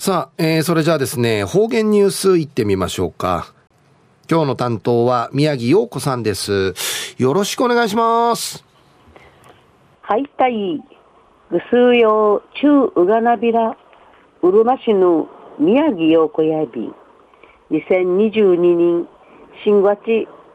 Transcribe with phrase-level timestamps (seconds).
[0.00, 3.52] さあ、えー、それじゃあですね、方言ニュースいってみましょうか。
[4.30, 6.74] 今日の担当は宮城陽子さんです。
[7.18, 8.64] よろしくお願いします。
[10.00, 10.82] はい、たい。
[11.50, 13.76] ぐすうよう、中ううがなびら、
[14.40, 15.28] うるま市の
[15.58, 16.90] 宮城陽子やび。
[17.70, 19.06] 2022年
[19.62, 20.00] 新月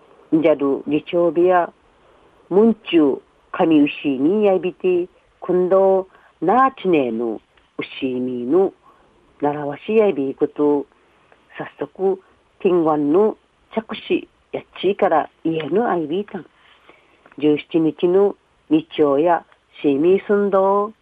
[5.40, 6.08] 今度、
[6.40, 7.40] なちねの
[7.79, 8.72] 牛みの
[9.40, 10.86] 習わしやびこと、
[11.57, 12.20] 早速、
[12.58, 13.36] 天湾の
[13.72, 14.26] 着手
[14.57, 16.46] やっちいから家のアイビータン。
[17.39, 18.34] 17日の
[18.70, 19.45] 日曜や
[19.81, 20.93] シーミー寸胴、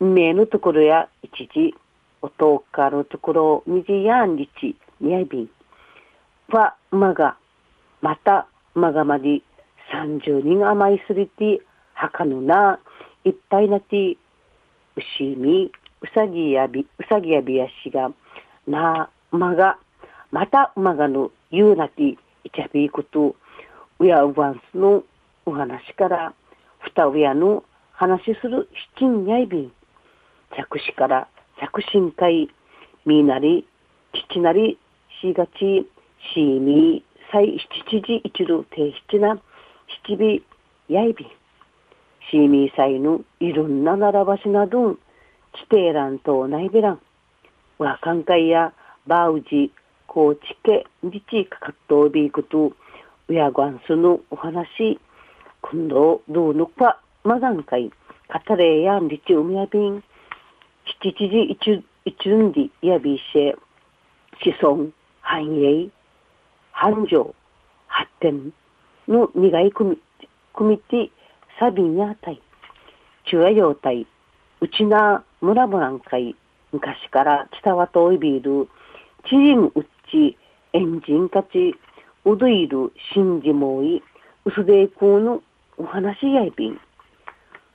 [0.00, 1.74] 名のところや一時、
[2.22, 5.50] おとかのところ、みじやんりち、にやびん。
[6.48, 7.36] は、まが、
[8.00, 9.42] また、まがまり、
[9.92, 11.60] 三十人甘いすりて、
[11.94, 12.80] はかぬな、
[13.24, 14.16] いっぱいなて、
[14.96, 15.70] うしみ、
[16.02, 18.10] うさぎやび、うさぎやびやしが、
[18.66, 19.78] な、まが、
[20.30, 22.18] またまがの、ゆうなて、い
[22.54, 23.36] ちゃびいこと、
[24.00, 25.04] うやうわんすの
[25.46, 26.34] お話から、
[26.80, 29.72] ふたうやの話する七人やいびん。
[30.56, 31.28] 着手から
[31.60, 32.48] 着信会、
[33.06, 33.66] みなり、
[34.30, 34.78] 父なり、
[35.20, 35.86] しがち、
[36.34, 37.58] しみ、最
[37.90, 39.42] 七時一度提出な
[40.06, 40.40] 七尾
[40.86, 41.26] やいび
[42.30, 45.00] シーミーサイのいろんな並ばしなどん、地
[45.68, 47.00] 底欄とないべらん。
[47.78, 48.72] わかんかいや、
[49.08, 49.72] バウジ、
[50.06, 52.72] コーチケ、リチかかっとびいくと、
[53.26, 55.00] うやごんすのお話、
[55.60, 57.90] 今度、どうのか、まがんかい、
[58.28, 60.04] かたれやんりちうみやびん、
[61.02, 63.56] 七時一、一んりやびしえ、
[64.40, 64.86] 子孫、
[65.20, 65.88] 繁栄、
[66.74, 67.34] 繁盛、
[67.86, 68.52] 発展
[69.08, 69.96] の苦い組
[70.52, 71.10] 組て
[71.58, 72.42] サビンやたい。
[73.26, 74.06] 中和用体、
[74.60, 76.34] うちな村村んかい、
[76.72, 78.68] 昔から伝わといびる、
[79.28, 80.36] チームうっち、
[80.72, 81.74] エンジンかち、
[82.24, 84.02] うどいる、しんじもい、
[84.44, 85.42] うすでいくの
[85.78, 86.80] お話やいびん。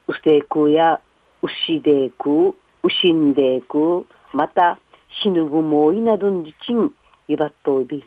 [0.08, 1.00] うすでいくや、
[1.42, 2.56] うしでいく、う
[3.02, 4.78] しんでいく、また、
[5.24, 6.92] 死ぬぐもいなどんじちん、
[7.30, 8.04] いばっといびん。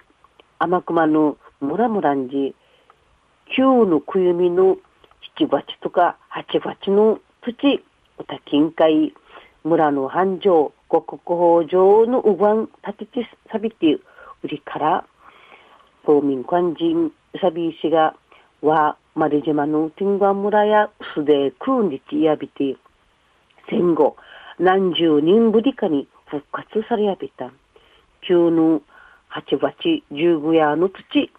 [0.64, 2.54] 天熊の村村んじ、
[3.56, 4.76] 旧のくゆみの
[5.36, 7.82] 7月とか8月の土、
[8.16, 9.12] おた近海、
[9.64, 13.98] 村の繁盛、五国法上のうがん、立ててさびて、
[14.44, 15.04] 売りから、
[16.06, 18.14] 公民官人、さび石が、
[18.60, 22.76] は、丸島の天眼村やすで空日やびて、
[23.68, 24.16] 戦後、
[24.60, 27.50] 何十人ぶりかに復活されやびた。
[28.20, 28.80] 旧の
[29.34, 29.72] 八八
[30.10, 31.30] 十五夜の土、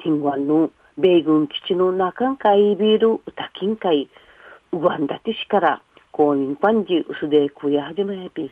[0.00, 4.10] 天ンの米軍基地の中海ビール歌金会、
[4.72, 5.82] ウワンダティ市から、
[6.12, 8.50] 公認パンジウスデークや始じめび、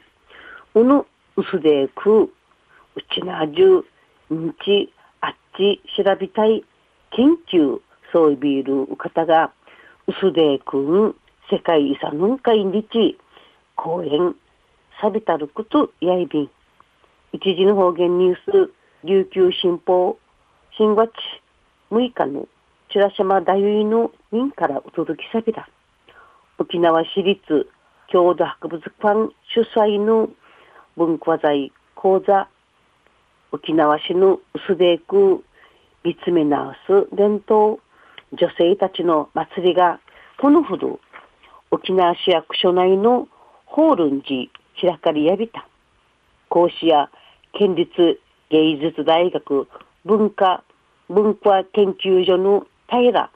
[0.75, 1.05] うぬ
[1.37, 2.31] ウスデーク、う
[3.15, 3.85] ちなじゅ
[4.31, 6.65] う、んち、あっち、調べたい、
[7.11, 7.83] 研究、
[8.15, 9.53] そういビール方が、
[10.07, 11.15] ウスデークん、
[11.51, 13.19] 世界遺産の会日、
[13.77, 14.35] 公園、
[15.03, 16.51] サビタルクとやいびン。
[17.35, 18.73] 一時の方言ニュース、
[19.03, 20.19] 琉球新報、
[20.79, 21.11] 新月
[21.91, 22.47] 6日の
[22.91, 25.69] 白島大尉の任からお届けさびだ。
[26.59, 27.69] 沖縄市立
[28.13, 30.31] 郷土博物館主催の
[30.97, 32.47] 文化財講座、
[33.51, 35.43] 沖縄市の薄でく
[36.05, 37.81] 見つめ直す伝統、
[38.33, 39.99] 女性たちの祭りが
[40.41, 41.01] このほど
[41.73, 43.27] 沖縄市役所内の
[43.67, 44.47] ホールン寺
[44.81, 45.67] 開かれやびた。
[46.49, 47.11] 講師や
[47.57, 48.21] 県立
[48.51, 49.69] 芸術大学
[50.05, 50.65] 文化
[51.09, 53.31] 文化研究所の平。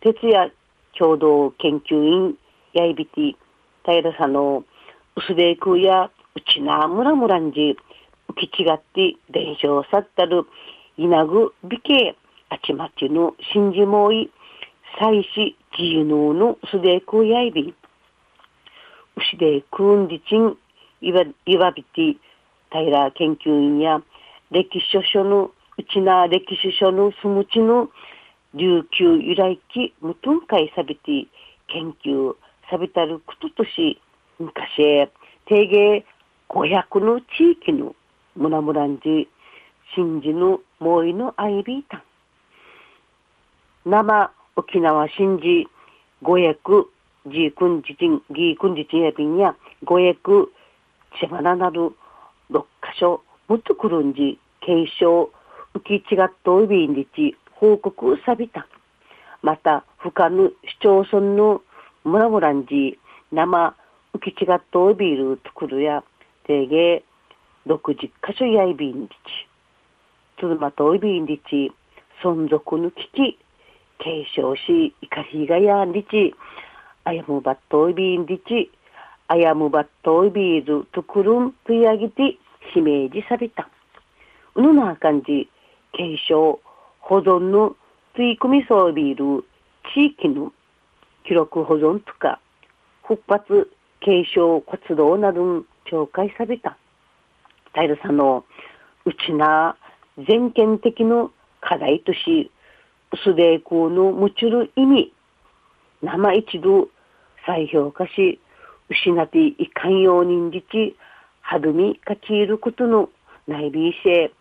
[0.00, 0.52] 哲也
[0.98, 2.38] 共同研究員
[2.72, 3.36] やいびて
[3.84, 4.64] 平さんの
[5.16, 7.76] 薄でくやうちなむらむらんじ。
[8.28, 10.46] 浮き違って伝承さったる。
[10.96, 12.16] 稲ぐ美形。
[12.48, 14.30] あちまちの信じもい。
[14.98, 17.74] 祭祀自由ののすでくやいび。
[19.16, 20.56] 牛でくんじちん。
[21.02, 22.16] いわいわびて
[22.74, 24.02] 平研究員や
[24.50, 27.88] 歴史書書のうちな歴史書のすむちの
[28.54, 31.26] 琉球由来期無頓会さびて
[31.68, 32.34] 研究
[32.68, 34.00] さびたることとし
[34.40, 35.08] 昔
[35.46, 36.04] 定芸
[36.48, 37.94] 500の地域の
[38.36, 39.28] 村村んじ
[39.94, 42.02] 新寺のもいのアイビータン
[43.90, 45.68] 生沖縄新寺
[46.22, 46.90] 五役
[47.26, 49.54] ジークンジチンギークンジチンやびんや
[49.84, 50.52] 五役
[51.20, 51.92] 千葉ななる
[52.94, 55.30] 六箇所むとくるんじ継承
[55.74, 58.66] 浮き違っといびんりち報告さびた。
[59.42, 61.62] また、他の市町村の
[62.04, 62.98] 村々んじ、
[63.32, 63.74] 生、
[64.14, 66.02] 浮き違っとビール作るや、
[66.46, 67.04] 定芸、
[67.66, 69.12] 60箇所やいびんりち。
[70.38, 71.72] つるまといびんりち、
[72.22, 73.38] 存続の危機、
[73.98, 76.34] 継承し、怒りがやんりち、
[77.04, 78.70] あやむばっといびんりち、
[79.28, 82.38] あやむばっといびーるとくるんとやぎて、
[82.72, 83.68] しめじさびた。
[84.54, 85.48] うぬな感じ、
[85.92, 86.60] 継承、
[87.00, 87.76] 保存の
[88.16, 89.44] 吸い込みそうビール、
[89.94, 90.52] 地域の
[91.26, 92.40] 記録保存とか、
[93.02, 93.70] 復活、
[94.00, 96.76] 継承活動など紹介された。
[97.74, 98.44] 平さんの
[99.04, 99.76] うちな
[100.28, 102.50] 全県的の課題とし、
[103.12, 105.12] 薄で空のむちる意味、
[106.02, 106.88] 生一度
[107.46, 108.40] 再評価し、
[108.88, 110.96] 失っていかんようにんじち、
[111.46, 113.10] はどみかちいることの
[113.46, 114.32] 内備性、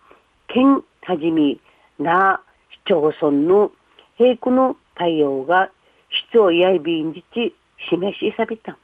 [0.47, 1.59] 県はじみ、
[1.99, 2.41] な、
[2.85, 3.71] 市町村の
[4.17, 5.69] 平区の対応が
[6.09, 7.53] 必要やいびんじち、
[7.89, 8.77] 示しさびた。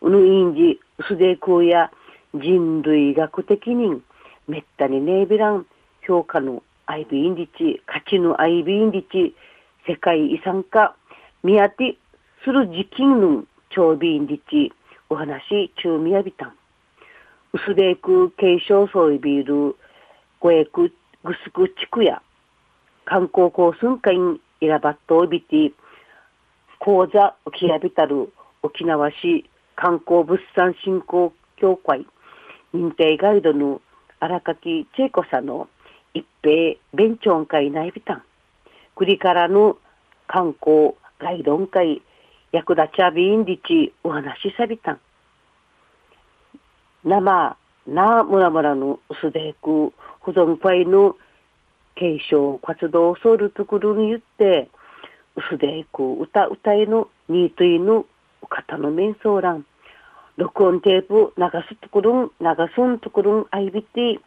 [0.00, 1.90] うぬいんじ、薄で空や
[2.32, 4.00] 人類学的に
[4.46, 5.66] めったにねえびらん
[6.06, 9.34] 評価のアイビンリチ、価値のアイビンリチ、
[9.88, 10.94] 世界遺産化、
[11.42, 11.96] 見当て
[12.44, 14.72] する時期の長ビンリチ、
[15.10, 16.61] お話中みやびたん。
[17.52, 19.76] 薄でく継承そういビール、
[20.40, 22.22] ごえくぐすく地区や、
[23.04, 25.72] 観光交通会に選ばっとおびて、
[26.78, 28.32] 講座浮きやびたる
[28.62, 32.06] 沖縄市観光物産振興協会
[32.74, 33.80] 認定ガイドの
[34.18, 35.68] 荒垣千恵子さんの
[36.14, 38.22] 一平弁長会内ビタン。
[38.96, 39.76] 栗からの
[40.26, 42.02] 観光ガイド会
[42.50, 45.00] 役立ちゃびんりちお話しさびたん。
[47.04, 47.56] 生
[47.86, 51.16] なむらむらのすでく保存会の
[51.96, 54.70] 継承活動ソウルところに言って、
[55.50, 58.06] すでく歌歌いのニートイの
[58.48, 59.66] 方の面相欄。
[60.36, 64.18] 録音テープ流すところん、流すんところん、あいびて、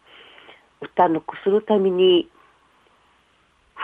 [0.81, 2.29] 歌のくするために、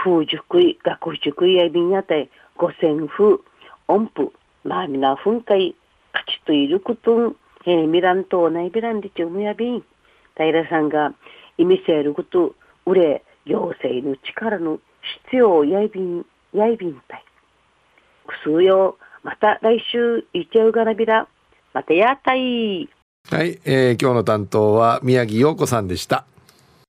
[0.04, 3.40] 風塾い、学塾いやびんやたい、五線風、
[3.88, 4.32] 音符、
[4.64, 5.76] まあみな噴火、
[6.14, 7.36] 勝ちといることん、
[7.66, 9.84] えー、ミランとないびらんでちょむやびん。
[10.36, 11.14] 平さんが
[11.58, 12.56] 意味せること、
[12.86, 14.80] うれ、行政の力の
[15.26, 17.26] 必要やいびん、やいびんたい。
[18.28, 21.28] くすうよ、また来週、いちゃうがなびら。
[21.74, 22.90] またやたい。
[23.30, 26.26] はい、えー、今日の担当は宮城陽子さんでした。